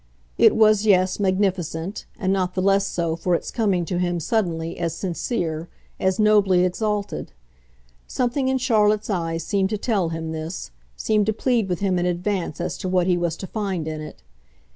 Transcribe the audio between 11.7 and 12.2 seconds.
him in